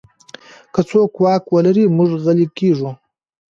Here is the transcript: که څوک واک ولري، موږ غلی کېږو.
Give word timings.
که 0.73 0.81
څوک 0.89 1.11
واک 1.23 1.43
ولري، 1.53 1.85
موږ 1.97 2.09
غلی 2.23 2.45
کېږو. 2.57 2.89